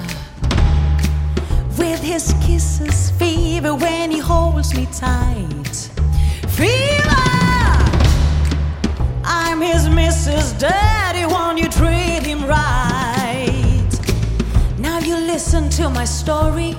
With 1.79 2.03
his 2.03 2.35
kisses, 2.45 3.09
fever 3.17 3.73
when 3.73 4.11
he 4.11 4.19
holds 4.19 4.75
me 4.75 4.85
tight. 4.93 5.89
Fever! 6.59 7.25
I'm 9.25 9.61
his 9.61 9.87
Mrs. 9.87 10.59
Daddy, 10.59 11.25
won't 11.25 11.57
you 11.57 11.69
treat 11.69 12.21
him 12.21 12.45
right? 12.45 12.90
Listen 15.33 15.69
to 15.69 15.89
my 15.89 16.03
story. 16.03 16.75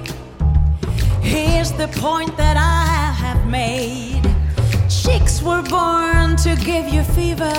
Here's 1.23 1.73
the 1.73 1.89
point 1.89 2.37
that 2.37 2.59
I 2.59 3.15
have 3.25 3.47
made. 3.47 4.23
Chicks 4.91 5.41
were 5.41 5.63
born 5.63 6.37
to 6.45 6.55
give 6.57 6.87
you 6.87 7.03
fever. 7.03 7.57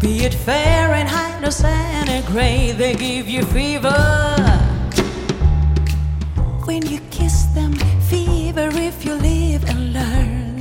Be 0.00 0.24
it 0.24 0.34
Fahrenheit 0.34 1.44
or 1.44 1.52
centigrade, 1.52 2.76
they 2.76 2.96
give 2.96 3.28
you 3.28 3.44
fever. 3.44 4.02
When 6.64 6.84
you 6.84 6.98
kiss 7.12 7.44
them, 7.54 7.74
fever 8.10 8.68
if 8.72 9.04
you 9.04 9.14
live 9.14 9.62
and 9.70 9.92
learn. 9.92 10.60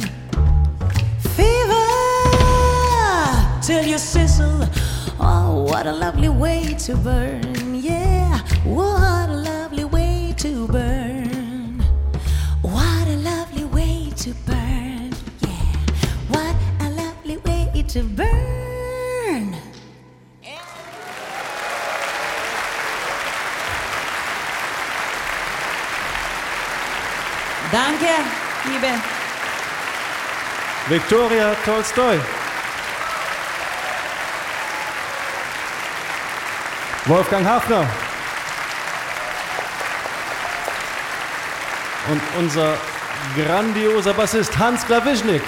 Fever 1.36 1.88
till 3.64 3.84
you 3.84 3.98
sizzle. 3.98 4.70
Oh, 5.20 5.66
what 5.68 5.88
a 5.88 5.92
lovely 5.92 6.30
way 6.30 6.76
to 6.86 6.96
burn. 6.96 7.74
Yeah, 7.74 8.38
what 8.64 9.15
to 17.96 18.04
burn. 18.04 19.56
Danke, 27.72 28.14
liebe 28.66 28.88
Viktoria 30.90 31.56
Tolstoi. 31.64 32.20
Wolfgang 37.06 37.46
Hafner. 37.46 37.88
Und 42.10 42.22
unser 42.40 42.78
grandioser 43.38 44.14
Bassist 44.14 44.58
Hans 44.58 44.86
Klawischnik. 44.86 45.42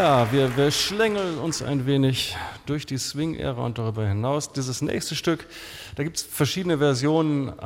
Ja, 0.00 0.32
wir, 0.32 0.56
wir 0.56 0.70
schlängeln 0.70 1.36
uns 1.36 1.60
ein 1.60 1.84
wenig 1.84 2.34
durch 2.64 2.86
die 2.86 2.96
Swing-Ära 2.96 3.62
und 3.62 3.76
darüber 3.76 4.08
hinaus. 4.08 4.50
Dieses 4.50 4.80
nächste 4.80 5.14
Stück, 5.14 5.46
da 5.94 6.04
gibt 6.04 6.16
es 6.16 6.22
verschiedene 6.22 6.78
Versionen. 6.78 7.48
Äh, 7.48 7.62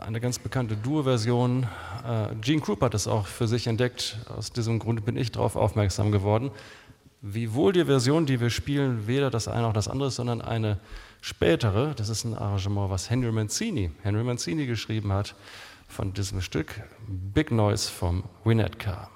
eine 0.00 0.20
ganz 0.20 0.38
bekannte 0.38 0.76
Dur-Version. 0.76 1.66
Äh, 2.06 2.36
Gene 2.40 2.60
Krupa 2.60 2.86
hat 2.86 2.94
das 2.94 3.08
auch 3.08 3.26
für 3.26 3.48
sich 3.48 3.66
entdeckt. 3.66 4.18
Aus 4.28 4.52
diesem 4.52 4.78
Grund 4.78 5.04
bin 5.04 5.16
ich 5.16 5.32
darauf 5.32 5.56
aufmerksam 5.56 6.12
geworden. 6.12 6.52
Wiewohl 7.22 7.72
die 7.72 7.86
Version, 7.86 8.24
die 8.24 8.40
wir 8.40 8.50
spielen, 8.50 9.08
weder 9.08 9.28
das 9.28 9.48
eine 9.48 9.62
noch 9.62 9.72
das 9.72 9.88
andere 9.88 10.10
ist, 10.10 10.14
sondern 10.14 10.40
eine 10.40 10.78
spätere. 11.20 11.92
Das 11.96 12.08
ist 12.08 12.22
ein 12.22 12.34
Arrangement, 12.34 12.88
was 12.88 13.10
Henry 13.10 13.32
Mancini, 13.32 13.90
Henry 14.04 14.22
Mancini 14.22 14.66
geschrieben 14.66 15.12
hat 15.12 15.34
von 15.88 16.12
diesem 16.12 16.40
Stück 16.40 16.82
Big 17.08 17.50
Noise 17.50 17.90
vom 17.90 18.22
Winnetka. 18.44 19.10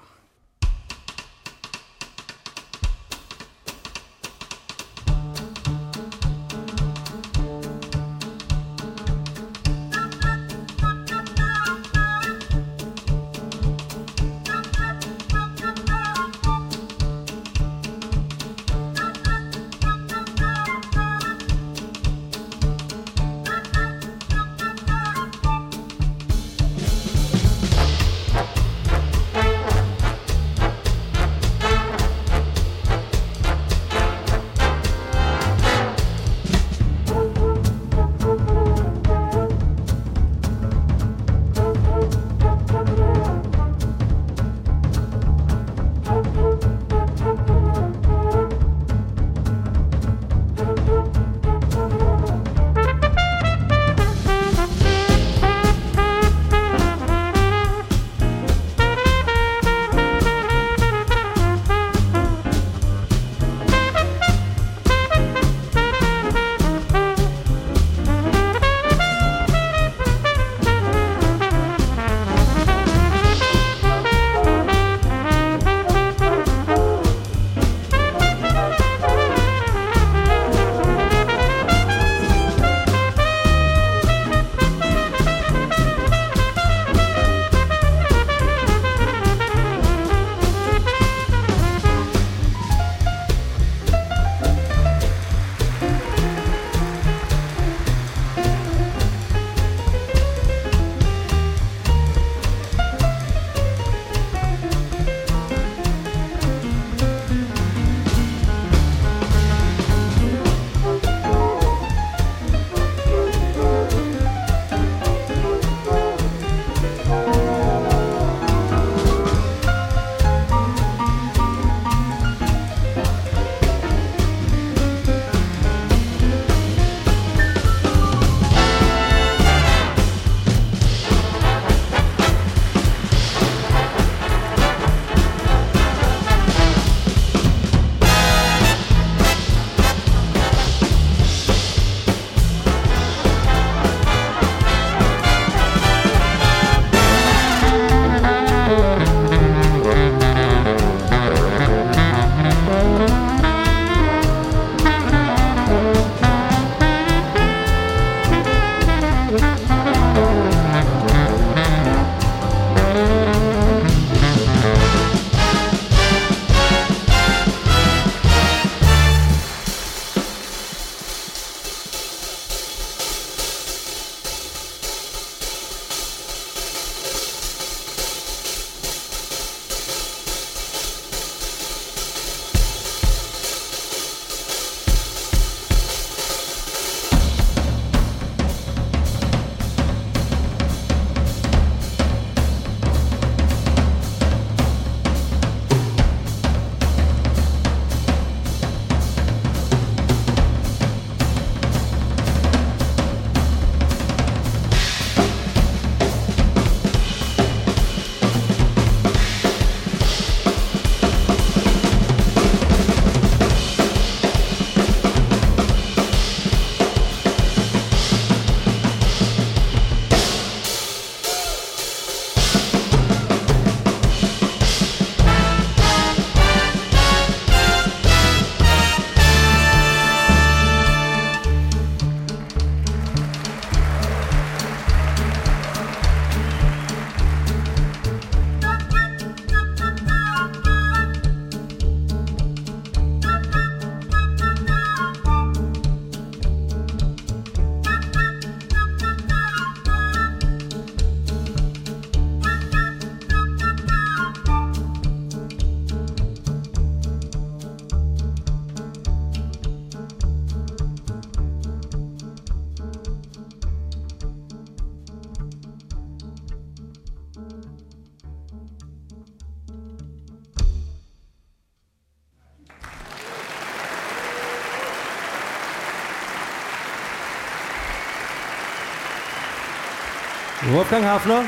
Wolfgang 280.83 281.05
Hafner. 281.05 281.43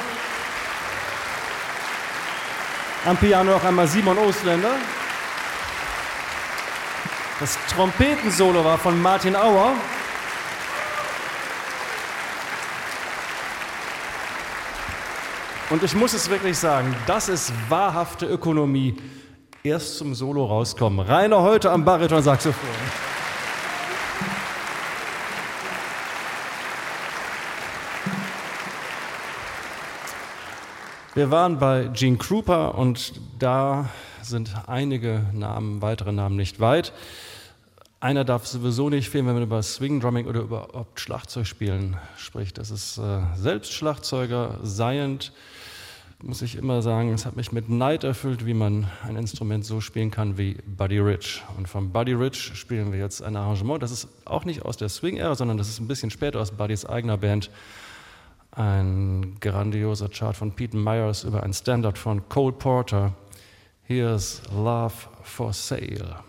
Am 3.06 3.17
Piano 3.17 3.52
noch 3.52 3.63
einmal 3.65 3.86
Simon 3.86 4.17
Ostländer. 4.17 4.76
Das 7.41 7.58
Trompetensolo 7.67 8.63
war 8.63 8.78
von 8.78 9.02
Martin 9.02 9.36
Auer. 9.36 9.74
Und 15.69 15.84
ich 15.84 15.93
muss 15.95 16.13
es 16.13 16.30
wirklich 16.30 16.58
sagen, 16.58 16.95
das 17.06 17.28
ist 17.28 17.52
wahrhafte 17.67 18.28
Ökonomie. 18.28 18.95
Erst 19.63 19.98
zum 19.98 20.15
Solo 20.15 20.45
rauskommen. 20.45 21.06
Rainer 21.06 21.41
heute 21.41 21.71
am 21.71 21.84
Bariton-Saxophon. 21.84 23.14
Wir 31.15 31.32
waren 31.32 31.60
bei 31.60 31.89
Gene 31.93 32.17
Krupa 32.17 32.67
und 32.67 33.13
da 33.39 33.89
sind 34.21 34.54
einige 34.67 35.25
Namen, 35.32 35.82
weitere 35.82 36.12
Namen 36.12 36.36
nicht 36.36 36.60
weit. 36.60 36.91
Einer 38.01 38.25
darf 38.25 38.45
sowieso 38.45 38.89
nicht 38.89 39.10
fehlen, 39.10 39.25
wenn 39.25 39.36
man 39.36 39.43
über 39.43 39.63
Swing 39.63 40.01
Drumming 40.01 40.28
oder 40.28 40.41
überhaupt 40.41 40.99
Schlagzeugspielen 40.99 41.95
spricht. 42.17 42.58
Das 42.58 42.69
ist 42.69 42.97
äh, 42.97 43.21
selbst 43.38 43.71
Schlagzeuger, 43.71 44.60
seiend, 44.63 45.32
muss 46.21 46.41
ich 46.41 46.58
immer 46.58 46.82
sagen, 46.82 47.13
es 47.13 47.25
hat 47.25 47.38
mich 47.38 47.54
mit 47.54 47.69
Neid 47.69 48.04
erfüllt, 48.04 48.45
wie 48.45 48.54
man 48.54 48.91
ein 49.08 49.15
Instrument 49.15 49.63
so 49.63 49.80
spielen 49.80 50.12
kann 50.12 50.38
wie 50.38 50.58
Buddy 50.65 50.99
Rich. 50.99 51.43
Und 51.56 51.69
von 51.69 51.93
Buddy 51.93 52.12
Rich 52.12 52.51
spielen 52.56 52.91
wir 52.91 52.99
jetzt 52.99 53.23
ein 53.23 53.38
Arrangement. 53.38 53.82
Das 53.82 53.91
ist 53.91 54.10
auch 54.25 54.43
nicht 54.43 54.63
aus 54.63 54.75
der 54.75 54.89
Swing-Ära, 54.89 55.36
sondern 55.36 55.58
das 55.58 55.69
ist 55.69 55.80
ein 55.80 55.88
bisschen 55.88 56.12
später 56.12 56.41
aus 56.41 56.51
Buddys 56.51 56.86
eigener 56.86 57.15
Band. 57.15 57.49
Ein 58.56 59.36
grandioser 59.41 60.08
Chart 60.08 60.36
von 60.36 60.54
Pete 60.54 60.78
Myers 60.78 61.26
über 61.26 61.44
ein 61.44 61.54
Standard 61.54 61.98
von 61.98 62.30
Cole 62.30 62.54
Porter. 62.54 63.13
Here's 63.84 64.41
Love 64.50 64.94
for 65.24 65.52
Sale. 65.52 66.24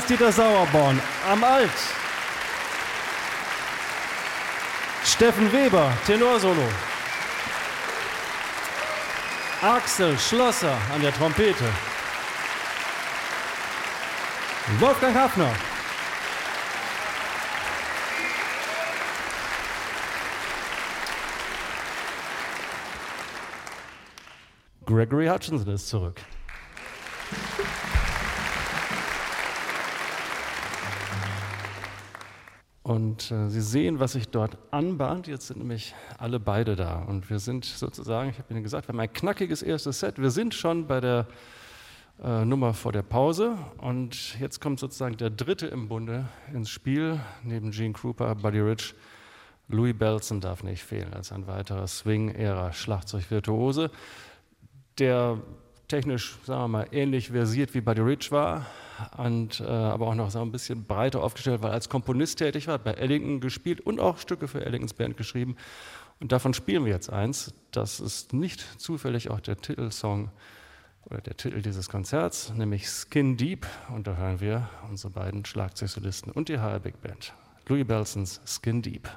Heinz-Dieter 0.00 0.32
Sauerborn 0.32 0.98
am 1.30 1.44
Alt. 1.44 1.70
Steffen 5.04 5.52
Weber, 5.52 5.92
Tenorsolo. 6.06 6.66
Axel 9.60 10.18
Schlosser 10.18 10.74
an 10.94 11.02
der 11.02 11.12
Trompete. 11.12 11.66
Wolfgang 14.78 15.14
Hafner. 15.14 15.52
Gregory 24.86 25.26
Hutchinson 25.26 25.74
ist 25.74 25.88
zurück. 25.88 26.22
Und 32.90 33.30
äh, 33.30 33.48
Sie 33.48 33.60
sehen, 33.60 34.00
was 34.00 34.14
sich 34.14 34.30
dort 34.30 34.58
anbahnt. 34.72 35.28
Jetzt 35.28 35.46
sind 35.46 35.58
nämlich 35.58 35.94
alle 36.18 36.40
beide 36.40 36.74
da. 36.74 37.02
Und 37.02 37.30
wir 37.30 37.38
sind 37.38 37.64
sozusagen, 37.64 38.30
ich 38.30 38.38
habe 38.38 38.52
Ihnen 38.52 38.64
gesagt, 38.64 38.88
wir 38.88 38.94
haben 38.94 38.98
ein 38.98 39.12
knackiges 39.12 39.62
erstes 39.62 40.00
Set. 40.00 40.20
Wir 40.20 40.32
sind 40.32 40.54
schon 40.54 40.88
bei 40.88 41.00
der 41.00 41.28
äh, 42.20 42.44
Nummer 42.44 42.74
vor 42.74 42.90
der 42.90 43.02
Pause. 43.02 43.56
Und 43.78 44.40
jetzt 44.40 44.60
kommt 44.60 44.80
sozusagen 44.80 45.16
der 45.16 45.30
dritte 45.30 45.68
im 45.68 45.86
Bunde 45.86 46.26
ins 46.52 46.68
Spiel. 46.68 47.20
Neben 47.44 47.70
Gene 47.70 47.92
Krupa, 47.92 48.34
Buddy 48.34 48.58
Rich, 48.58 48.96
Louis 49.68 49.96
Belson 49.96 50.40
darf 50.40 50.64
nicht 50.64 50.82
fehlen 50.82 51.14
als 51.14 51.30
ein 51.30 51.46
weiterer 51.46 51.86
Swing-Ära-Schlagzeugvirtuose 51.86 53.92
der 54.98 55.38
technisch, 55.86 56.38
sagen 56.44 56.62
wir 56.62 56.68
mal, 56.68 56.88
ähnlich 56.90 57.30
versiert 57.30 57.72
wie 57.72 57.82
Buddy 57.82 58.00
Rich 58.00 58.32
war, 58.32 58.66
und, 59.16 59.60
äh, 59.60 59.64
aber 59.64 60.08
auch 60.08 60.14
noch 60.14 60.30
so 60.30 60.40
ein 60.40 60.52
bisschen 60.52 60.84
breiter 60.84 61.22
aufgestellt, 61.22 61.62
weil 61.62 61.72
als 61.72 61.88
Komponist 61.88 62.38
tätig 62.38 62.66
war, 62.66 62.78
bei 62.78 62.92
Ellington 62.92 63.40
gespielt 63.40 63.80
und 63.80 64.00
auch 64.00 64.18
Stücke 64.18 64.48
für 64.48 64.64
Ellingtons 64.64 64.94
Band 64.94 65.16
geschrieben. 65.16 65.56
Und 66.20 66.32
davon 66.32 66.52
spielen 66.54 66.84
wir 66.84 66.92
jetzt 66.92 67.10
eins. 67.10 67.54
Das 67.70 67.98
ist 68.00 68.32
nicht 68.32 68.60
zufällig 68.80 69.30
auch 69.30 69.40
der 69.40 69.56
Titelsong 69.56 70.30
oder 71.06 71.20
der 71.20 71.36
Titel 71.36 71.62
dieses 71.62 71.88
Konzerts, 71.88 72.52
nämlich 72.54 72.88
Skin 72.88 73.36
Deep. 73.36 73.66
Und 73.94 74.06
da 74.06 74.16
hören 74.16 74.40
wir 74.40 74.68
unsere 74.90 75.12
beiden 75.12 75.44
Schlagzeugsolisten 75.44 76.30
und 76.30 76.48
die 76.48 76.58
HR 76.58 76.80
Big 76.80 77.00
Band. 77.00 77.32
Louis 77.66 77.86
Belsons 77.86 78.40
Skin 78.44 78.82
Deep. 78.82 79.08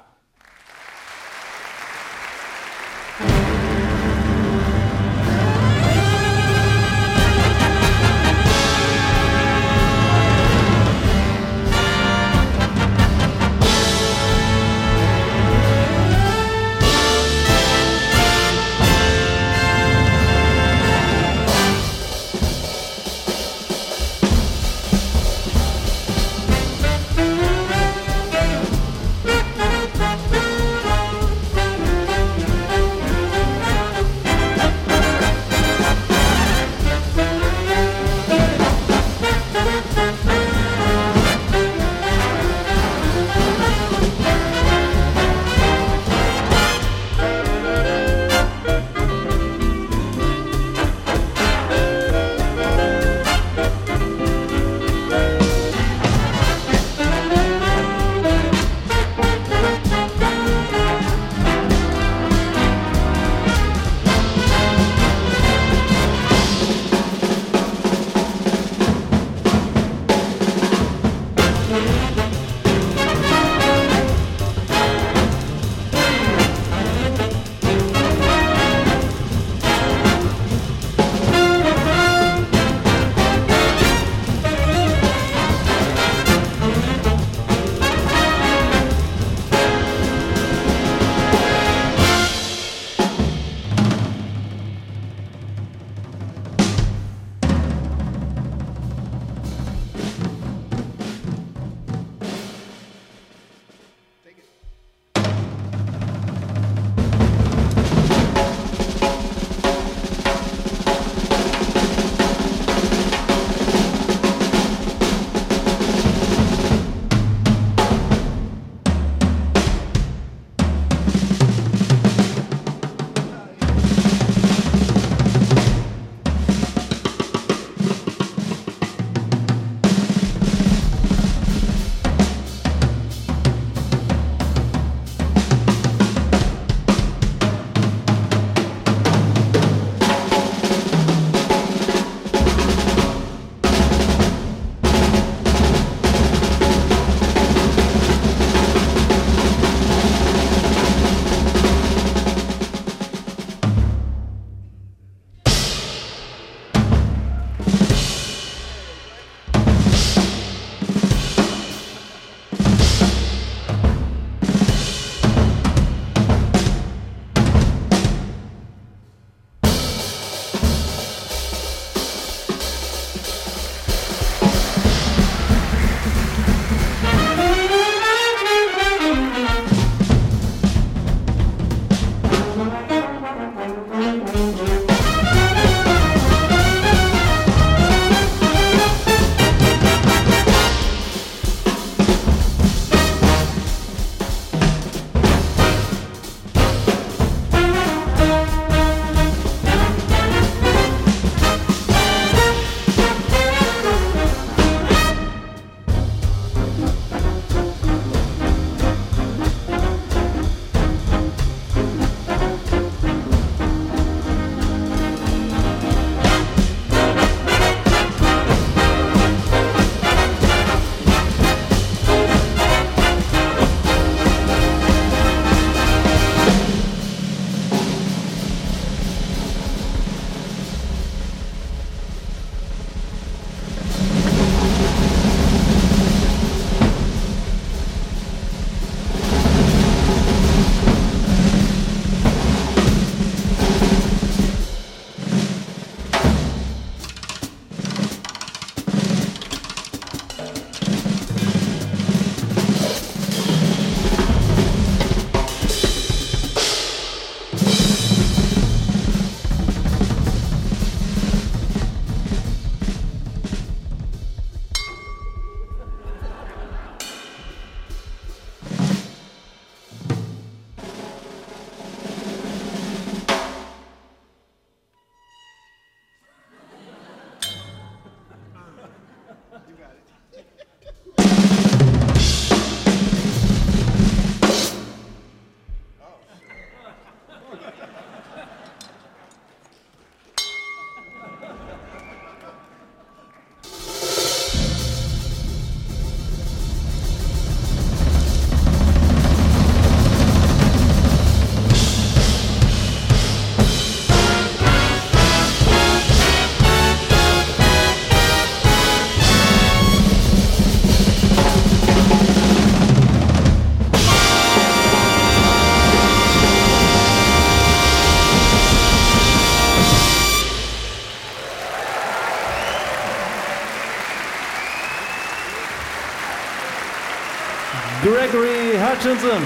Hutchinson, 328.94 329.42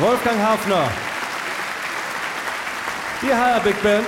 Wolfgang 0.00 0.38
Hafner, 0.38 0.90
die 3.20 3.34
HR 3.34 3.60
Big 3.60 3.82
Band 3.82 4.06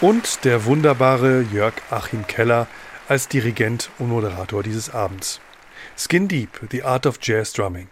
und 0.00 0.44
der 0.44 0.66
wunderbare 0.66 1.40
Jörg 1.52 1.74
Achim 1.90 2.28
Keller 2.28 2.68
als 3.08 3.26
Dirigent 3.26 3.90
und 3.98 4.10
Moderator 4.10 4.62
dieses 4.62 4.94
Abends. 4.94 5.40
Skin 5.96 6.28
Deep, 6.28 6.50
The 6.70 6.84
Art 6.84 7.04
of 7.04 7.18
Jazz 7.20 7.52
Drumming. 7.52 7.88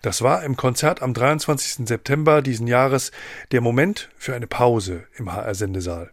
Das 0.00 0.22
war 0.22 0.42
im 0.42 0.56
Konzert 0.56 1.02
am 1.02 1.12
23. 1.12 1.86
September 1.86 2.40
diesen 2.40 2.66
Jahres 2.66 3.10
der 3.52 3.60
Moment 3.60 4.08
für 4.16 4.34
eine 4.34 4.46
Pause 4.46 5.06
im 5.18 5.30
HR 5.30 5.54
Sendesaal. 5.54 6.10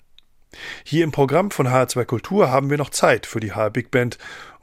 Hier 0.83 1.03
im 1.03 1.11
Programm 1.11 1.51
von 1.51 1.67
HR2 1.67 2.05
Kultur 2.05 2.49
haben 2.49 2.69
wir 2.69 2.77
noch 2.77 2.89
Zeit 2.89 3.25
für 3.25 3.39
die 3.39 3.51
HR 3.51 3.69
Big 3.69 3.91
Band 3.91 4.17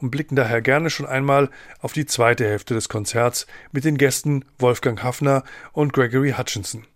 und 0.05 0.11
blicken 0.11 0.37
daher 0.37 0.61
gerne 0.61 0.91
schon 0.91 1.07
einmal 1.07 1.49
auf 1.81 1.95
die 1.95 2.05
zweite 2.05 2.45
Hälfte 2.45 2.75
des 2.75 2.91
Konzerts 2.91 3.47
mit 3.73 3.87
den 3.87 3.97
Gästen 3.97 4.45
Wolfgang 4.59 5.03
Hafner 5.03 5.45
und 5.73 5.95
Gregory 5.95 6.35
Hutchinson. 6.37 6.87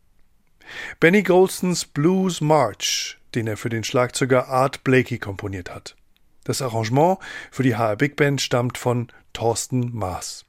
Benny 1.01 1.23
Golsons 1.23 1.87
Blues 1.87 2.43
March, 2.43 3.17
den 3.35 3.47
er 3.47 3.57
für 3.57 3.71
den 3.71 3.83
Schlagzeuger 3.83 4.49
Art 4.49 4.85
Blakey 4.85 5.19
komponiert 5.19 5.75
hat. 5.75 5.97
Das 6.45 6.61
Arrangement 6.61 7.17
für 7.51 7.63
die 7.63 7.77
HR 7.77 7.97
Big 7.97 8.15
Band 8.15 8.43
stammt 8.43 8.77
von 8.77 9.09
Thorsten 9.33 9.91
Maas. 9.97 10.45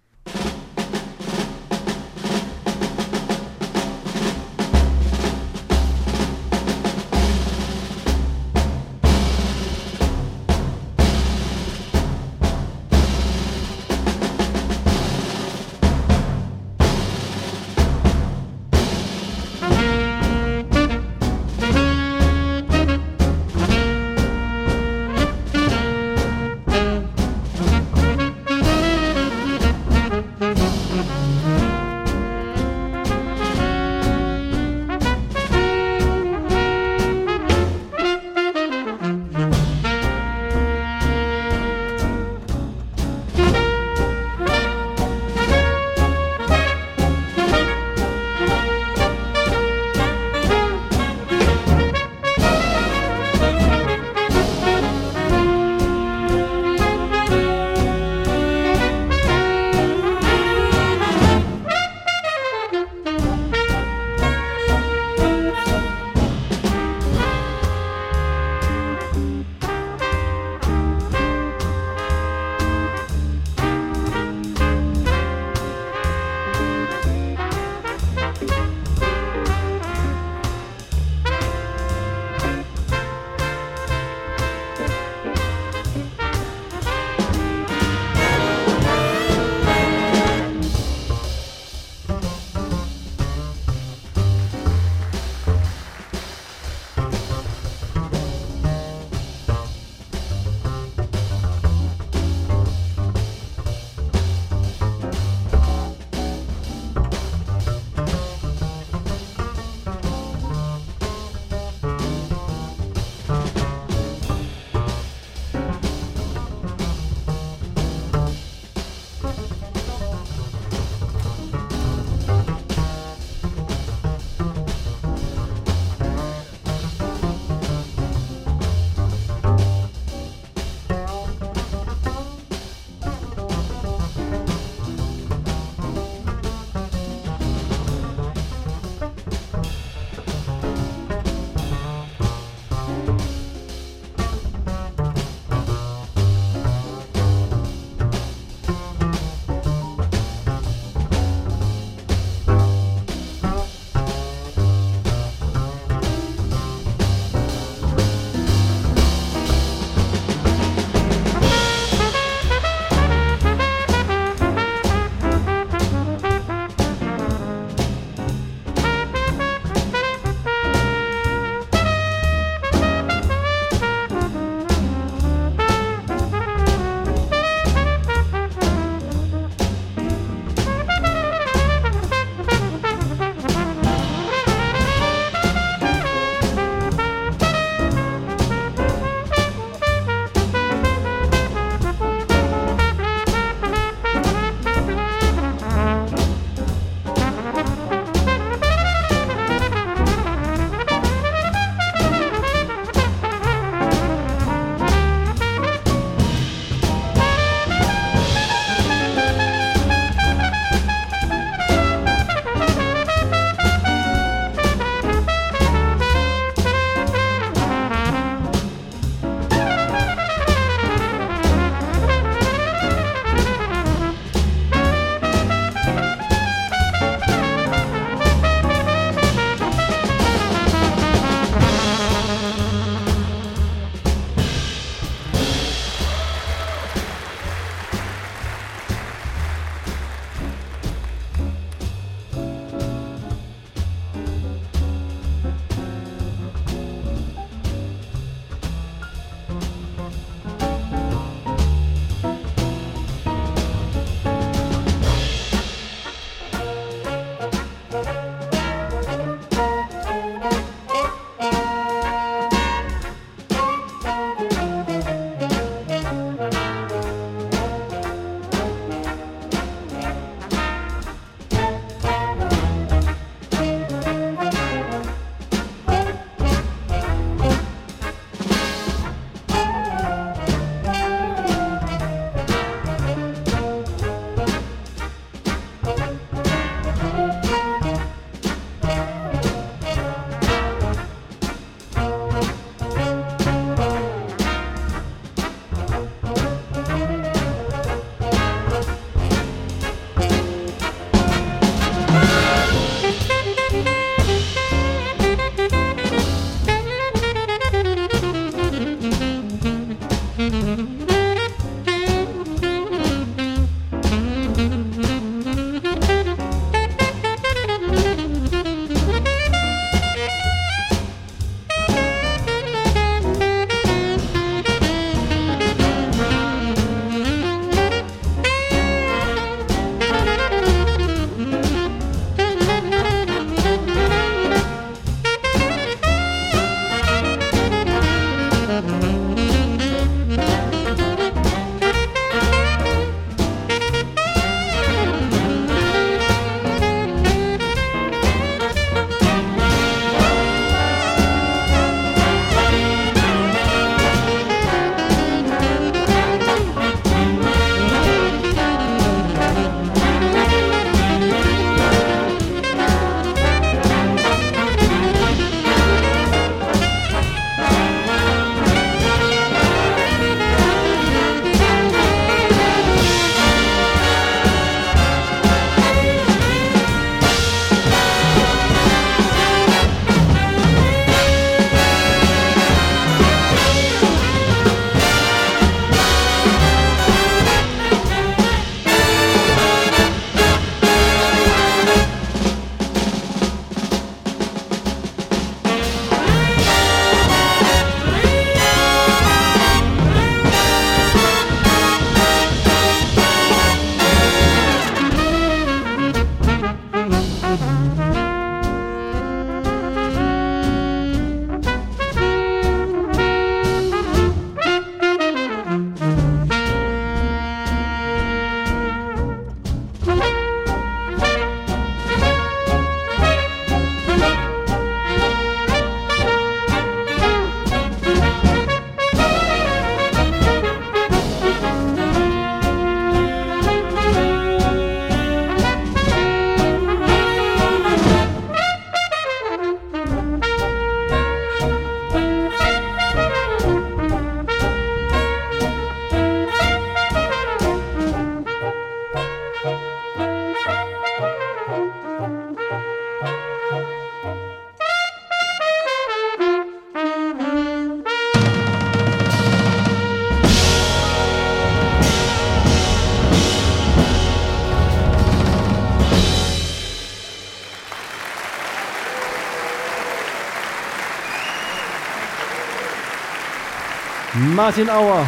Martin 474.69 474.89
Auer, 474.91 475.27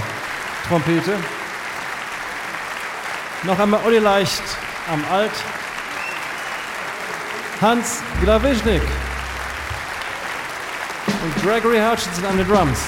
Trompete. 0.68 1.16
Noch 3.42 3.58
einmal 3.58 3.84
Olli 3.84 3.98
Leicht 3.98 4.44
am 4.88 5.04
Alt. 5.12 5.32
Hans 7.60 8.04
Glawischnik 8.22 8.84
und 11.24 11.42
Gregory 11.42 11.80
Hutchinson 11.80 12.24
an 12.26 12.38
den 12.38 12.48
Drums. 12.48 12.84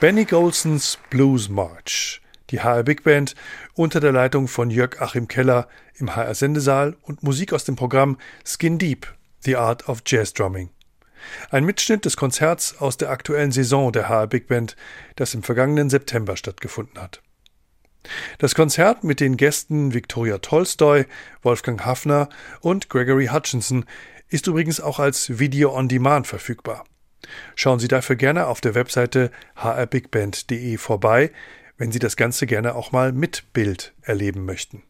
Benny 0.00 0.24
Golsons 0.24 0.96
Blues 1.10 1.50
March, 1.50 2.22
die 2.48 2.60
HR 2.62 2.84
Big 2.84 3.04
Band 3.04 3.34
unter 3.74 4.00
der 4.00 4.12
Leitung 4.12 4.48
von 4.48 4.70
Jörg 4.70 4.98
Achim 5.02 5.28
Keller 5.28 5.68
im 5.96 6.16
HR 6.16 6.34
Sendesaal 6.34 6.96
und 7.02 7.22
Musik 7.22 7.52
aus 7.52 7.64
dem 7.64 7.76
Programm 7.76 8.16
Skin 8.46 8.78
Deep, 8.78 9.06
The 9.40 9.56
Art 9.56 9.90
of 9.90 10.00
Jazz 10.06 10.32
Drumming. 10.32 10.70
Ein 11.50 11.64
Mitschnitt 11.64 12.04
des 12.04 12.16
Konzerts 12.16 12.78
aus 12.78 12.96
der 12.96 13.10
aktuellen 13.10 13.52
Saison 13.52 13.92
der 13.92 14.08
HR 14.08 14.26
Big 14.26 14.46
Band, 14.46 14.76
das 15.16 15.34
im 15.34 15.42
vergangenen 15.42 15.90
September 15.90 16.36
stattgefunden 16.36 17.00
hat. 17.00 17.22
Das 18.38 18.54
Konzert 18.54 19.04
mit 19.04 19.20
den 19.20 19.36
Gästen 19.36 19.92
Victoria 19.92 20.38
Tolstoy, 20.38 21.06
Wolfgang 21.42 21.84
Hafner 21.84 22.28
und 22.60 22.88
Gregory 22.88 23.26
Hutchinson 23.26 23.84
ist 24.28 24.46
übrigens 24.46 24.80
auch 24.80 24.98
als 24.98 25.38
Video 25.38 25.76
on 25.76 25.88
Demand 25.88 26.26
verfügbar. 26.26 26.84
Schauen 27.54 27.78
Sie 27.78 27.88
dafür 27.88 28.16
gerne 28.16 28.46
auf 28.46 28.60
der 28.60 28.74
Webseite 28.74 29.30
hrbigband.de 29.56 30.78
vorbei, 30.78 31.30
wenn 31.76 31.92
Sie 31.92 31.98
das 31.98 32.16
Ganze 32.16 32.46
gerne 32.46 32.74
auch 32.74 32.92
mal 32.92 33.12
mit 33.12 33.52
Bild 33.52 33.94
erleben 34.02 34.44
möchten. 34.44 34.82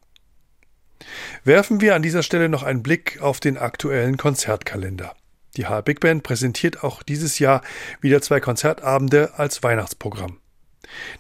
Werfen 1.45 1.81
wir 1.81 1.95
an 1.95 2.03
dieser 2.03 2.22
Stelle 2.22 2.49
noch 2.49 2.62
einen 2.62 2.83
Blick 2.83 3.20
auf 3.20 3.41
den 3.41 3.57
aktuellen 3.57 4.16
Konzertkalender. 4.16 5.16
Die 5.57 5.67
HR 5.67 5.83
Big 5.83 6.01
Band 6.01 6.23
präsentiert 6.23 6.85
auch 6.85 7.03
dieses 7.03 7.39
Jahr 7.39 7.63
wieder 8.01 8.23
zwei 8.23 8.41
Konzertabende 8.41 9.33
als 9.37 9.63
Weihnachtsprogramm. 9.63 10.39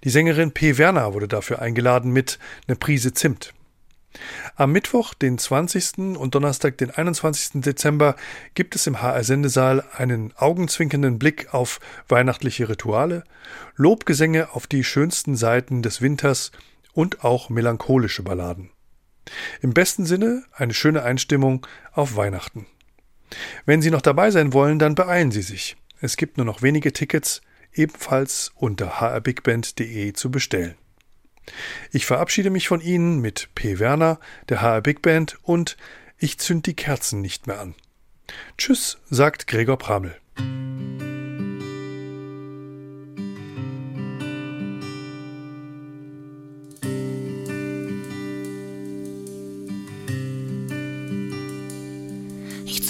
Die 0.04 0.10
Sängerin 0.10 0.52
P. 0.52 0.78
Werner 0.78 1.14
wurde 1.14 1.28
dafür 1.28 1.60
eingeladen 1.60 2.12
mit 2.12 2.38
Ne 2.66 2.76
Prise 2.76 3.12
Zimt. 3.12 3.52
Am 4.56 4.72
Mittwoch, 4.72 5.14
den 5.14 5.38
20. 5.38 6.16
und 6.16 6.34
Donnerstag, 6.34 6.76
den 6.78 6.90
21. 6.90 7.62
Dezember, 7.62 8.16
gibt 8.54 8.74
es 8.74 8.86
im 8.88 9.00
HR-Sendesaal 9.00 9.84
einen 9.96 10.32
augenzwinkernden 10.36 11.18
Blick 11.18 11.54
auf 11.54 11.78
weihnachtliche 12.08 12.68
Rituale, 12.68 13.22
Lobgesänge 13.76 14.52
auf 14.54 14.66
die 14.66 14.82
schönsten 14.82 15.36
Seiten 15.36 15.82
des 15.82 16.02
Winters 16.02 16.50
und 16.92 17.24
auch 17.24 17.50
melancholische 17.50 18.22
Balladen. 18.24 18.70
Im 19.60 19.74
besten 19.74 20.06
Sinne 20.06 20.44
eine 20.52 20.74
schöne 20.74 21.02
Einstimmung 21.04 21.66
auf 21.92 22.16
Weihnachten. 22.16 22.66
Wenn 23.64 23.82
Sie 23.82 23.90
noch 23.90 24.02
dabei 24.02 24.30
sein 24.30 24.52
wollen, 24.52 24.78
dann 24.78 24.94
beeilen 24.94 25.30
Sie 25.30 25.42
sich. 25.42 25.76
Es 26.00 26.16
gibt 26.16 26.36
nur 26.36 26.46
noch 26.46 26.62
wenige 26.62 26.92
Tickets, 26.92 27.42
ebenfalls 27.72 28.52
unter 28.54 29.00
hrbigband.de 29.00 30.12
zu 30.12 30.30
bestellen. 30.30 30.74
Ich 31.90 32.06
verabschiede 32.06 32.50
mich 32.50 32.68
von 32.68 32.80
Ihnen 32.80 33.20
mit 33.20 33.48
P. 33.54 33.78
Werner, 33.78 34.18
der 34.48 34.62
HR 34.62 34.82
Big 34.82 35.02
Band 35.02 35.38
und 35.42 35.76
Ich 36.18 36.38
zünd 36.38 36.66
die 36.66 36.74
Kerzen 36.74 37.20
nicht 37.20 37.46
mehr 37.46 37.60
an. 37.60 37.74
Tschüss, 38.58 38.98
sagt 39.08 39.46
Gregor 39.46 39.78
Pramel. 39.78 40.16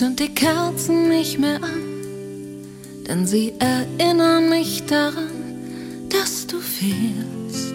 Zünd 0.01 0.19
die 0.19 0.35
Kerzen 0.35 1.11
nicht 1.11 1.39
mehr 1.39 1.63
an, 1.63 2.65
denn 3.07 3.27
sie 3.27 3.53
erinnern 3.59 4.49
mich 4.49 4.87
daran, 4.87 6.09
dass 6.09 6.47
du 6.47 6.59
fehlst. 6.59 7.75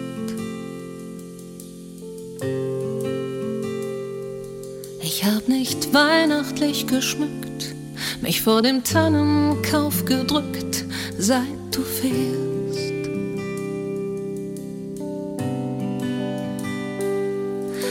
Ich 5.00 5.24
hab 5.24 5.46
nicht 5.46 5.94
weihnachtlich 5.94 6.88
geschmückt, 6.88 7.76
mich 8.22 8.42
vor 8.42 8.60
dem 8.60 8.82
Tannenkauf 8.82 10.04
gedrückt, 10.04 10.84
seit 11.16 11.46
du 11.70 11.82
fehlst. 11.82 13.08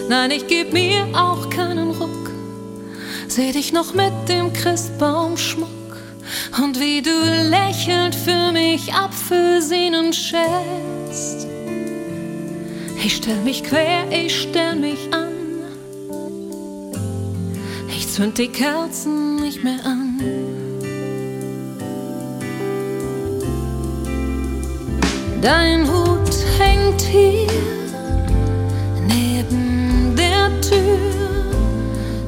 Nein, 0.10 0.32
ich 0.32 0.46
geb 0.48 0.74
mir 0.74 1.08
auch 1.14 1.50
keinen 1.50 1.92
Ruck, 1.92 2.35
seh 3.28 3.52
dich 3.52 3.74
noch 3.74 3.94
mit 3.94 4.14
dem 4.28 4.54
Christbaumschmuck 4.54 5.70
und 6.62 6.80
wie 6.80 7.02
du 7.02 7.12
lächelnd 7.50 8.16
für 8.16 8.52
mich 8.52 8.94
Apfelsinen 8.94 10.14
schälst. 10.14 11.48
Ich 13.04 13.18
stell 13.18 13.40
mich 13.42 13.64
quer, 13.64 14.10
ich 14.12 14.42
stell 14.42 14.76
mich 14.76 15.14
an. 15.14 15.34
Ich 17.90 18.10
zünd 18.10 18.38
die 18.38 18.48
Kerzen 18.48 19.36
nicht 19.42 19.64
mehr 19.64 19.86
an. 19.86 20.20
Dein 25.42 25.88
Hut 25.88 26.36
hängt 26.58 27.02
hier 27.02 27.48
neben 29.08 30.16
der 30.16 30.50
Tür, 30.62 31.25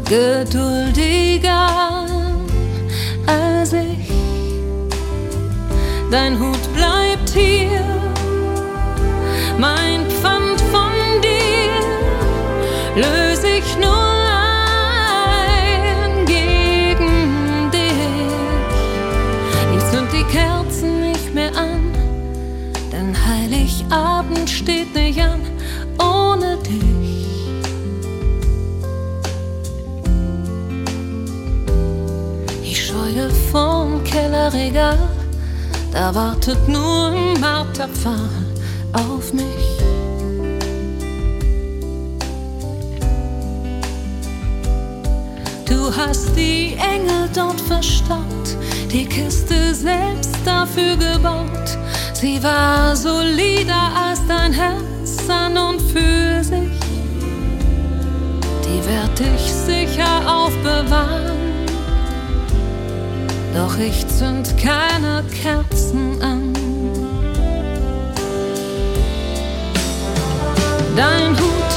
geduldiger 0.10 2.06
als 3.26 3.74
ich. 3.74 4.12
Dein 6.10 6.40
Hut 6.40 6.74
bleibt 6.74 7.30
hier, 7.30 7.84
mein 9.58 10.06
Pfand 10.10 10.62
von 10.72 11.22
dir 11.22 11.74
löse 12.96 13.48
ich 13.58 13.78
nur 13.78 14.07
Kellerregal, 34.50 34.98
da 35.92 36.16
wartet 36.16 36.70
nur 36.70 37.12
ein 37.12 37.40
Marterpfahl 37.42 38.30
auf 38.94 39.34
mich. 39.34 39.44
Du 45.66 45.94
hast 45.94 46.34
die 46.38 46.78
Engel 46.78 47.28
dort 47.36 47.60
verstaut, 47.60 48.56
die 48.90 49.06
Kiste 49.06 49.76
selbst 49.76 50.38
dafür 50.46 50.96
gebaut. 50.96 51.78
Sie 52.14 52.42
war 52.42 52.96
solider 52.96 53.92
als 54.02 54.26
dein 54.28 54.54
Herz 54.54 55.30
an 55.30 55.58
und 55.58 55.82
für 55.82 56.42
sich. 56.42 56.80
Die 58.64 58.86
werd 58.86 59.20
ich 59.20 59.52
sicher 59.52 60.22
aufbewahren. 60.26 61.37
Doch 63.58 63.76
ich 63.80 64.08
zünd 64.08 64.56
keine 64.56 65.24
Kerzen 65.42 66.22
an. 66.22 66.54
Dein 70.96 71.32
Hut 71.32 71.77